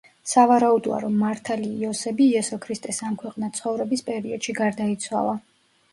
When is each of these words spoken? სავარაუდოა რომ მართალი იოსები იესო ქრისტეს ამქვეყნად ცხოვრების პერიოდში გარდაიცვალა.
სავარაუდოა 0.29 1.01
რომ 1.03 1.19
მართალი 1.23 1.69
იოსები 1.83 2.27
იესო 2.37 2.59
ქრისტეს 2.65 3.03
ამქვეყნად 3.11 3.61
ცხოვრების 3.61 4.05
პერიოდში 4.11 4.57
გარდაიცვალა. 4.65 5.37